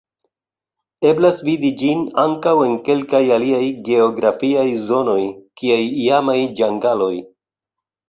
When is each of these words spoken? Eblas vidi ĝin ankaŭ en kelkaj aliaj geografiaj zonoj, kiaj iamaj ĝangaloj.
Eblas 1.09 1.41
vidi 1.49 1.71
ĝin 1.81 2.01
ankaŭ 2.23 2.55
en 2.69 2.73
kelkaj 2.89 3.23
aliaj 3.37 3.61
geografiaj 3.93 4.67
zonoj, 4.91 5.21
kiaj 5.63 5.81
iamaj 6.03 6.41
ĝangaloj. 6.65 7.17